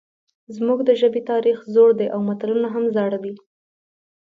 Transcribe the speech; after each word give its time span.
زموږ 0.55 0.79
د 0.85 0.89
ژبې 1.01 1.21
تاریخ 1.31 1.57
زوړ 1.73 1.89
دی 1.99 2.07
او 2.15 2.19
متلونه 2.29 2.67
هم 2.75 2.83
زاړه 2.95 3.19
دي 3.23 3.33